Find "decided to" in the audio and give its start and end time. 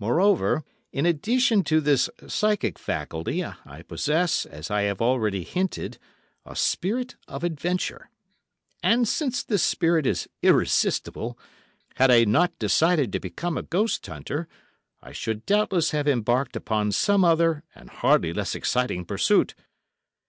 12.58-13.20